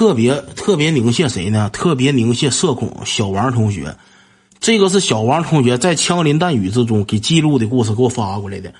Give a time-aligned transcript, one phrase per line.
[0.00, 1.68] 特别特别凝谢谁呢？
[1.68, 3.94] 特别凝谢社恐小王同学。
[4.58, 8.72] 这个是小王同学在枪林弹雨之中给记录的故事，给我发过来的。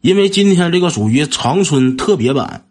[0.00, 2.64] 因为今天这个属于长春特别版，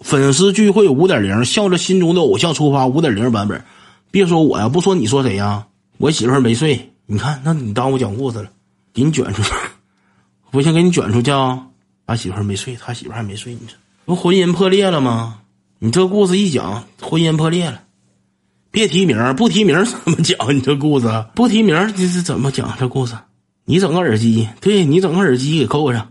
[0.00, 3.64] 粉丝聚会五点零，向着心中的偶像出发五点零版本。
[4.10, 5.68] 别说我呀，不说你说谁呀？
[5.96, 8.50] 我媳妇没睡，你看，那你耽误讲故事了，
[8.92, 9.50] 给你卷出去，
[10.52, 11.64] 我先给你卷出去啊！
[12.04, 13.72] 俺媳妇没睡，他媳妇还没睡，你这
[14.04, 15.38] 不婚姻破裂了吗？
[15.80, 17.84] 你这故事一讲，婚姻破裂了，
[18.72, 20.36] 别提名，不提名 怎么讲？
[20.52, 23.16] 你这故事不提名，这是怎么讲这故事？
[23.64, 26.10] 你整个耳机，对你整个耳机给扣上，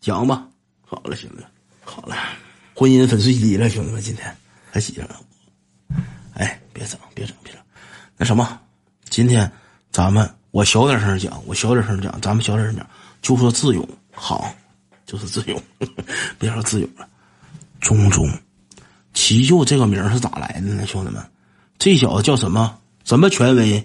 [0.00, 0.48] 讲吧。
[0.84, 1.44] 好了，兄弟，
[1.84, 2.16] 好了，
[2.74, 4.36] 婚姻粉碎机了，兄弟们，今天
[4.72, 5.20] 还洗上了。
[6.34, 7.62] 哎，别整，别整，别整。
[8.16, 8.58] 那什么，
[9.08, 9.48] 今天
[9.92, 12.84] 咱们我小点声讲，我小点声讲，咱们小点声讲，
[13.22, 14.52] 就说智勇好，
[15.06, 15.62] 就是智勇，
[16.40, 17.08] 别说智勇了。
[17.80, 18.28] 中中，
[19.26, 20.86] 齐就这个名是咋来的呢？
[20.86, 21.20] 兄弟们，
[21.80, 22.76] 这小子叫什么？
[23.02, 23.84] 什么权威？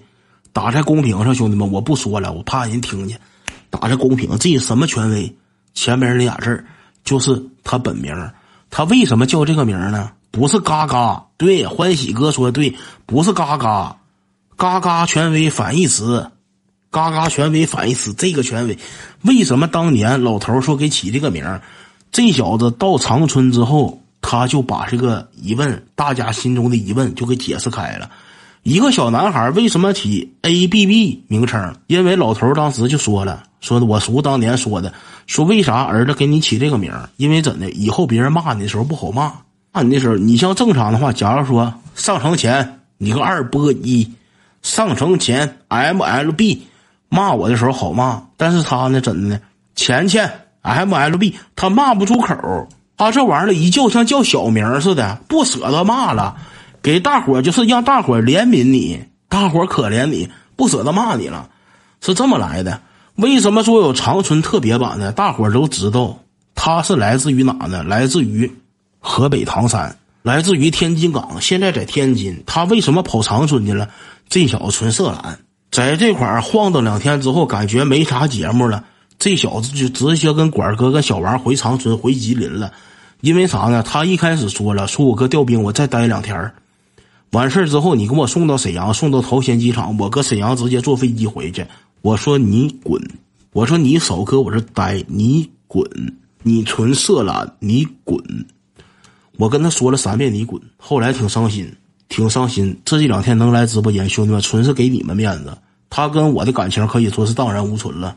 [0.52, 3.18] 打在公屏上，兄弟们，我不说了，我怕人听见。
[3.68, 5.34] 打在公屏，这什么权威？
[5.74, 6.64] 前面那俩字
[7.02, 8.14] 就是他本名。
[8.70, 10.12] 他为什么叫这个名呢？
[10.30, 13.96] 不是嘎嘎，对，欢喜哥说的对，不是嘎嘎，
[14.56, 16.30] 嘎嘎权威反义词，
[16.88, 18.14] 嘎嘎权威反义词。
[18.14, 18.78] 这个权威，
[19.22, 21.60] 为什么当年老头说给起这个名
[22.12, 28.08] 这小子到长春之后，他就把这个疑问，大家心中的疑问就给解释开了。
[28.62, 31.74] 一个小男孩为什么起 A B B 名称？
[31.88, 34.94] 因为老头当时就说了，说的我叔当年说的，
[35.26, 37.68] 说为啥儿子给你起这个名因为怎的？
[37.72, 39.32] 以后别人骂你的时候不好骂。
[39.72, 44.08] 骂你的时候，你像正常的话，假如说上城前你个二波一，
[44.62, 46.62] 上城前 M L B，
[47.08, 48.22] 骂我的时候好骂。
[48.36, 49.40] 但是他呢，怎的呢？
[49.74, 52.68] 钱钱 M L B，他骂不出口。
[53.02, 56.36] 他这玩意儿一叫像叫小名似的，不舍得骂了。
[56.80, 61.48] 给大伙就是让大伙怜悯你，大伙可怜你，不舍得骂你了，
[62.00, 62.80] 是这么来的。
[63.16, 65.10] 为什么说有长春特别版呢？
[65.10, 66.20] 大伙都知道，
[66.54, 67.82] 他是来自于哪呢？
[67.82, 68.52] 来自于。
[69.00, 72.44] 河北唐山，来自于天津港，现在在天津。
[72.46, 73.88] 他为什么跑长春去了？
[74.28, 75.40] 这小子纯色懒，
[75.72, 78.84] 在这块儿晃荡两天之后，感觉没啥节目了。
[79.18, 82.72] 这小子就直接跟管哥跟小王回长春回吉林了。
[83.22, 83.84] 因为啥呢？
[83.84, 86.52] 他一开始说了，说我哥调兵，我再待两天
[87.30, 91.64] 完事之后，你给我送到沈阳，送到桃仙机场，我搁沈阳直接坐飞机回去。
[92.00, 93.00] 我说你滚！
[93.52, 95.84] 我说你少搁我这待，你滚！
[96.42, 98.20] 你纯色懒，你滚！
[99.36, 100.60] 我跟他说了三遍，你滚。
[100.76, 101.72] 后来挺伤心，
[102.08, 102.76] 挺伤心。
[102.84, 105.56] 这一两天能来直播间，兄弟们纯是给你们面子。
[105.88, 108.16] 他跟我的感情可以说是荡然无存了，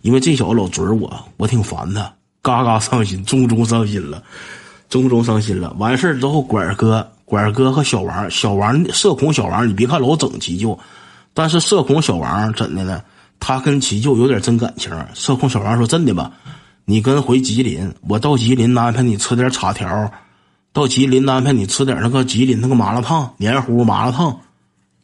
[0.00, 2.10] 因为这小子老嘴我，我挺烦他。
[2.42, 4.22] 嘎嘎伤心，中中伤心了，
[4.88, 5.74] 中中伤心了。
[5.78, 10.78] 完事儿之后，管哥、管哥和小王、小王社恐小王，你别看老整齐就，
[11.34, 13.02] 但是社恐小王怎的呢？
[13.40, 14.92] 他跟齐舅有点真感情。
[15.14, 16.32] 社恐小王说：“真的吧？
[16.84, 20.10] 你跟回吉林，我到吉林安排你吃点叉条。”
[20.72, 24.40] 到吉林安排你吃点那个吉林那个麻辣烫，黏糊麻辣烫，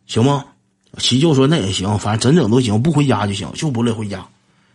[0.07, 0.45] 行吗？
[0.99, 4.25] 齐舅说那也行，反正整整都行，不回家就行，就不乐意回家，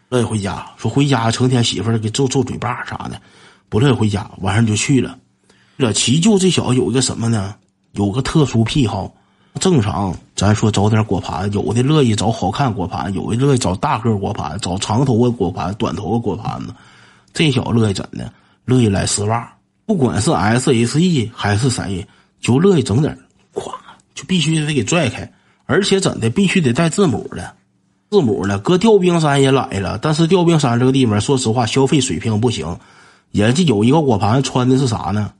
[0.09, 0.65] 乐意回家。
[0.77, 3.21] 说回家成天媳妇儿给揍揍嘴巴啥的，
[3.69, 5.17] 不乐意回家，晚上就去了。
[5.77, 7.55] 这齐舅这小子有一个什么呢？
[7.93, 9.13] 有个特殊癖好。
[9.59, 16.73] 正常咱说找点果盘，有的乐意找好看果盘，有的乐意找大个果盘，找长头发果盘、短头发果盘子。
[17.33, 18.31] 这小子乐意怎的？
[18.65, 19.51] 乐意来丝袜。
[19.85, 22.07] 不管是 S H E 还是谁，
[22.39, 23.17] 就乐意整点，
[23.53, 23.73] 咵
[24.13, 25.29] 就必须得给拽开，
[25.65, 27.55] 而且怎的必须得带字母的，
[28.09, 28.59] 字母的。
[28.59, 32.77] 搁调兵山也来了，但是调兵山这个地方，说实话消费水平不行。
[33.31, 35.31] 人家有一个果盘穿的是啥呢？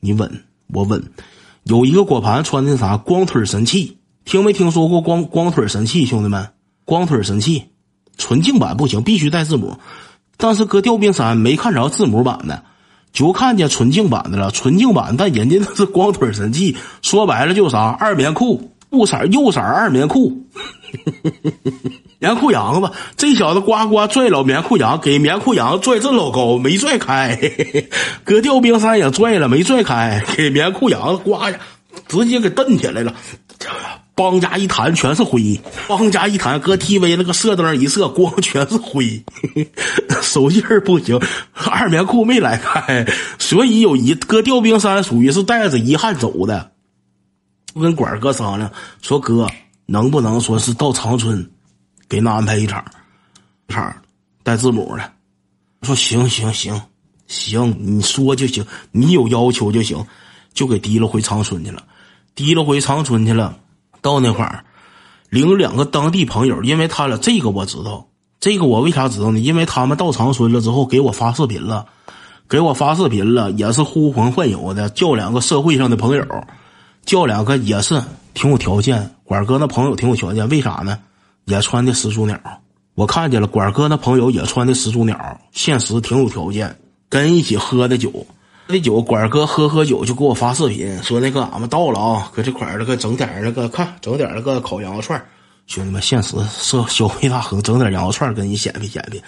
[0.00, 1.02] 你稳，我稳，
[1.64, 2.96] 有一个果盘穿的啥？
[2.96, 6.06] 光腿神器，听没听说过光光腿神器？
[6.06, 6.48] 兄弟们，
[6.84, 7.64] 光腿神器，
[8.16, 9.76] 纯净版不行，必须带字母。
[10.36, 12.62] 但是搁调兵山没看着字母版的。
[13.12, 20.46] 就看见纯净版的了，纯净版，但人家那是光腿神器，说白了就啥二棉裤，不色右色二棉裤，
[22.18, 27.38] 棉裤羊子，这小子呱呱拽老棉裤羊，给棉裤羊拽这老高，没拽开，
[28.24, 31.58] 搁调兵山也拽了，没拽开，给棉裤羊呱呀，
[32.08, 33.12] 直接给蹬起来了。
[34.14, 39.22] 邦家一弹全是灰，邦家一弹搁 TV 那个射灯一射，光全是灰，
[40.22, 41.20] 手劲儿不行，
[41.52, 43.06] 二棉裤没来开，
[43.38, 46.70] 所以有一搁调兵山属于是带着遗憾走的。
[47.76, 48.70] 我跟管哥商量
[49.02, 49.46] 说，哥
[49.84, 51.46] 能不能说是到长春，
[52.08, 52.82] 给他安排一场，
[53.68, 53.94] 场
[54.42, 55.12] 带字母的。
[55.82, 56.80] 说行行行
[57.26, 60.02] 行，你说就行，你有要求就行，
[60.54, 61.84] 就给提了回长春去了。
[62.34, 63.58] 提溜回长春去了。
[64.00, 64.64] 到那块儿，
[65.28, 68.08] 领两个当地朋友，因为他俩这个我知道，
[68.40, 69.38] 这个我为啥知道呢？
[69.38, 71.84] 因为他们到长春了之后给我发视频了，
[72.48, 76.24] 给我发视频了，也是呼朋唤友的，叫两个社会上的朋友，
[77.06, 78.02] 叫两个也是
[78.34, 79.10] 挺有条件。
[79.24, 80.98] 管哥那朋友挺有条件，为啥呢？
[81.46, 82.38] 也穿的始祖鸟，
[82.94, 83.46] 我看见了。
[83.46, 86.76] 管哥那朋友也穿的始祖鸟，现实挺有条件，
[87.08, 88.26] 跟一起喝的酒。
[88.66, 95.24] 那酒，管哥喝喝酒就给我发视频，说那个俺们到了啊，搁这块儿那个整点那个看，整点那个烤羊肉串
[95.68, 99.22] 兄弟们，现实社消费大亨，整点羊肉串跟你显摆显摆，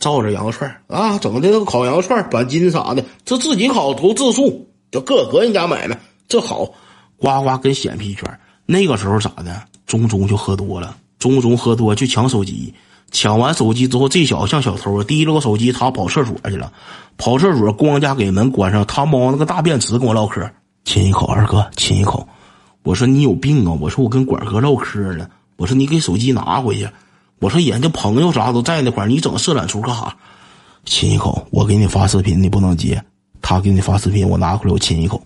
[0.00, 5.96] 照着羊肉串啊，整的那个烤羊肉串板筋啥的，这自己烤都自助，就各个人家买卖，
[6.28, 6.68] 这好，
[7.20, 8.40] 呱呱跟显皮一圈。
[8.66, 9.62] 那个时候咋的？
[9.86, 12.72] 中中就喝多了，中中喝多就抢手机。
[13.10, 16.72] 抢完手机之后，这小子像小偷，提了个手机，他跑厕所去了。
[17.16, 20.48] 跑厕所，光家给门关上，他猫那个大便池跟我唠嗑，
[20.84, 22.28] 亲一口，二哥亲一口。
[22.84, 23.76] 我说你有病啊！
[23.80, 25.28] 我说我跟管哥唠嗑呢。
[25.56, 26.88] 我说你给手机拿回去。
[27.40, 30.16] 我说人家朋友啥都在那块你整色懒出干啥？
[30.84, 33.02] 亲一口，我给你发视频，你不能接。
[33.42, 35.20] 他给你发视频，我拿回来我亲一口。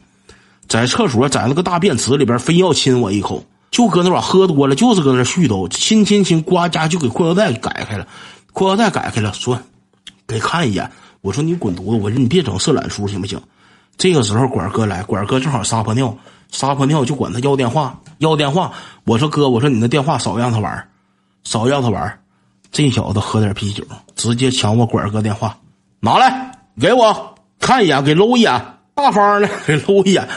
[0.69, 3.45] 在厕所，在那个大便池里边，非要亲我一口。
[3.71, 8.07] 就搁那把喝多了，就是搁那絮叨，亲亲亲，呱家就给裤腰带改开了，
[8.53, 9.59] 裤腰带改开了，说
[10.29, 10.89] 给看一眼。
[11.23, 11.97] 我说你滚犊子！
[12.01, 13.41] 我说你别整色懒书行不行？
[13.97, 16.17] 这个时候管哥来，管哥正好撒泡尿，
[16.53, 18.73] 撒泡尿就管他要电话，要电话。
[19.05, 20.89] 我说哥，我说你那电话少让他玩，
[21.43, 22.21] 少让他玩。
[22.71, 23.83] 这小子喝点啤酒，
[24.15, 25.59] 直接抢我管哥电话，
[25.99, 28.65] 拿来给我看一眼，给搂一眼。
[28.97, 30.29] 大方的给搂一眼，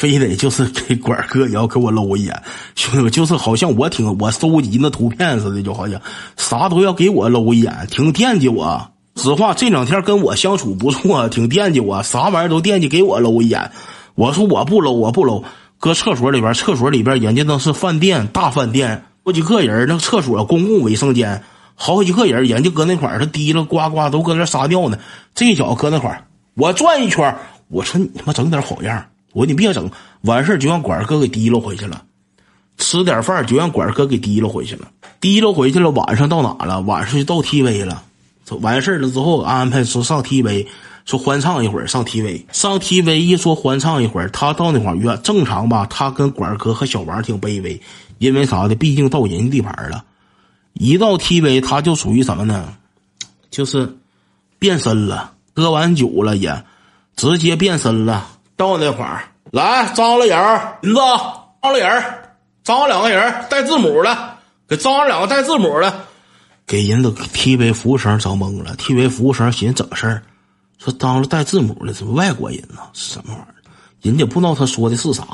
[0.00, 2.42] 非得就是给管哥也要给我搂一眼，
[2.74, 6.00] 兄弟就是好像我挺我收集那图片似的，就好像
[6.38, 8.92] 啥都要给我搂一眼，挺惦记我。
[9.16, 13.72] 实话，这两天跟我相处不错，挺惦记我，啥玩意儿都惦记给我搂一眼。
[14.14, 15.44] 我说我不搂，我不搂。
[15.78, 21.42] 搁厕所里边，厕所里边人家那是饭店，大饭店，好几个人，那厕所公共卫生间，
[21.74, 24.98] 好几个人，人家搁那块儿，他滴了呱呱都搁那撒尿呢。
[25.34, 26.24] 这小子搁那块儿，
[26.54, 27.36] 我转一圈。
[27.68, 29.04] 我说你他妈整点好样！
[29.32, 29.90] 我说你别整，
[30.22, 32.02] 完事就让管哥给提溜回去了。
[32.78, 34.88] 吃点饭就让管哥给提溜回去了。
[35.20, 36.80] 提溜回去了，晚上到哪了？
[36.80, 38.02] 晚上就到 TV 了。
[38.60, 40.66] 完事了之后安排说上 TV，
[41.04, 41.86] 说欢唱一会儿。
[41.86, 45.86] 上 TV，上 TV 一说欢唱一会儿，他到那块儿正常吧？
[45.90, 47.80] 他跟管哥和小王挺卑微，
[48.18, 48.74] 因为啥的？
[48.74, 50.04] 毕竟到人家地盘了。
[50.72, 52.74] 一到 TV，他就属于什么呢？
[53.50, 53.96] 就是
[54.58, 56.64] 变身了，喝完酒了也。
[57.16, 58.26] 直接变身了，
[58.60, 59.22] 到那会儿
[59.52, 60.38] 来张了人
[60.82, 61.00] 银子
[61.62, 62.04] 张了人
[62.62, 64.36] 张两个人带字母的，
[64.68, 65.90] 给张两个带字母的，
[66.66, 68.76] 给人都 TV 服务生整懵了。
[68.76, 70.22] TV 服务生寻思整事儿，
[70.76, 72.80] 说张了带字母的，是外国人呢？
[72.92, 73.54] 什么玩意儿？
[74.02, 75.24] 人家不知道他说的是啥，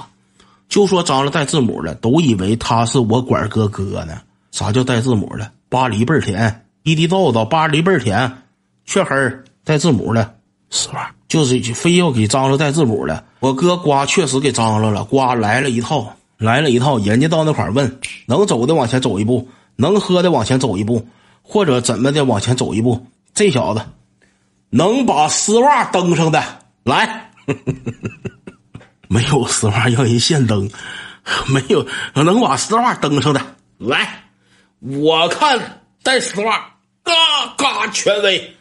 [0.68, 4.20] 就说张了带字母的，都以为他是我管哥哥呢。
[4.52, 5.50] 啥叫带字母的？
[5.68, 8.44] 巴黎倍儿甜，滴滴豆豆巴黎倍儿甜，
[8.84, 9.16] 雀黑
[9.64, 10.35] 带字母的，
[10.70, 11.12] 丝袜。
[11.28, 16.98] 就是非要给张罗带字母的，我哥瓜确实给张罗了，瓜来了一套，来了一套。
[17.00, 21.08] 人家到那块问，能走的往前走一步，能喝的往前走一步，
[21.42, 23.06] 或者怎么的往前走一步。
[23.34, 23.82] 这小子
[24.70, 26.42] 能把丝袜登上的
[26.84, 27.32] 来，
[29.08, 30.70] 没有丝袜让人现登，
[31.52, 31.84] 没有
[32.14, 33.42] 能把丝袜登上的
[33.78, 34.30] 来，
[34.80, 36.70] 我看带丝袜，
[37.02, 37.12] 嘎
[37.58, 38.55] 嘎权威。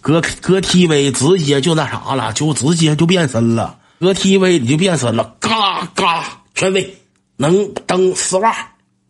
[0.00, 3.78] 搁搁 TV 直接就那啥了，就直接就变身了。
[4.00, 6.24] 搁 TV 你就变身了，嘎嘎
[6.54, 6.96] 权威
[7.36, 8.54] 能登丝袜，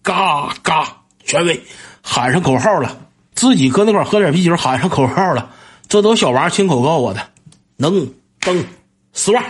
[0.03, 1.63] 嘎嘎权威
[2.03, 2.99] 喊上口号了，
[3.35, 5.51] 自己搁那块喝点啤酒，喊上口号了。
[5.89, 7.31] 这都小王亲口告我的，
[7.77, 8.65] 能登
[9.13, 9.45] 丝袜，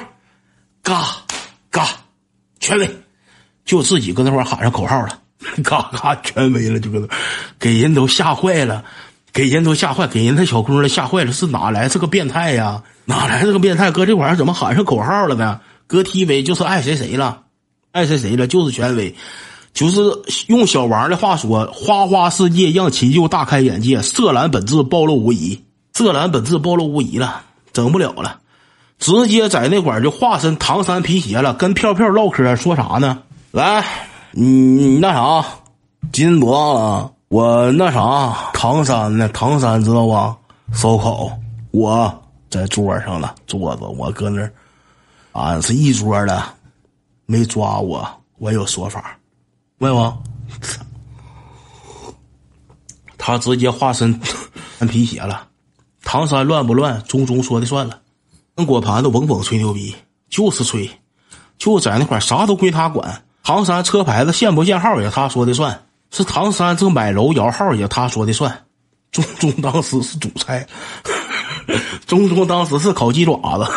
[0.82, 1.04] 嘎
[1.70, 1.86] 嘎
[2.60, 2.90] 权威，
[3.64, 5.20] 就自己搁那块喊上口号了，
[5.64, 7.08] 嘎嘎权威了，就搁那
[7.58, 8.84] 给人都吓坏了。
[9.38, 12.82] 给人都吓坏，给人那小姑娘吓坏了，是哪来这个变态呀？
[13.04, 13.88] 哪来这个变态？
[13.88, 15.60] 搁这玩意儿怎么喊上口号了呢？
[15.86, 17.42] 搁 TV 就是爱谁谁了，
[17.92, 19.14] 爱谁谁了，就是权威，
[19.72, 20.00] 就是
[20.48, 27.42] 用小王的话说，花花世界让秦就大开眼界，色蓝本质暴露无遗，色蓝本质暴露无遗了，
[27.72, 28.40] 整不了了，
[28.98, 33.20] 直接在那块就化身唐山皮鞋了，跟票票唠嗑说啥呢？
[33.52, 33.84] 来，
[34.32, 35.44] 你那啥，
[36.10, 37.12] 今多大了？
[37.28, 39.28] 我那啥，唐山呢？
[39.28, 40.36] 唐山知道吧？
[40.72, 41.30] 烧烤，
[41.72, 44.50] 我在桌上了，桌子，我搁那儿，
[45.32, 46.42] 俺是一桌的，
[47.26, 48.08] 没抓我，
[48.38, 49.18] 我有说法，
[49.78, 50.22] 问我，
[53.18, 54.18] 他直接化身
[54.78, 55.46] 穿皮鞋了。
[56.02, 57.02] 唐山乱不乱？
[57.02, 58.00] 中中说的算了。
[58.56, 59.94] 跟果盘子嗡嗡吹牛逼，
[60.30, 60.90] 就是吹，
[61.58, 63.22] 就在那块啥都归他管。
[63.42, 65.78] 唐山车牌子限不限号也他说的算，
[66.10, 68.64] 是唐山这买楼摇号也他说的算。
[69.10, 70.66] 中中当时是主菜，
[72.06, 73.72] 中中当时是烤鸡爪子，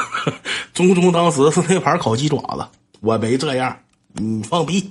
[0.74, 2.66] 中中当时是那盘烤鸡爪子，
[3.00, 3.76] 我没这样，
[4.14, 4.90] 你放屁。